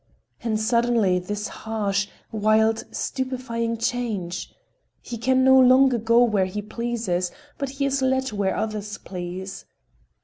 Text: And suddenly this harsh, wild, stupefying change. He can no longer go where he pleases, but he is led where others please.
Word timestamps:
And 0.43 0.59
suddenly 0.59 1.19
this 1.19 1.47
harsh, 1.47 2.07
wild, 2.31 2.83
stupefying 2.89 3.77
change. 3.77 4.51
He 4.99 5.15
can 5.15 5.43
no 5.43 5.59
longer 5.59 5.99
go 5.99 6.23
where 6.23 6.47
he 6.47 6.63
pleases, 6.63 7.29
but 7.59 7.69
he 7.69 7.85
is 7.85 8.01
led 8.01 8.31
where 8.31 8.55
others 8.55 8.97
please. 8.97 9.63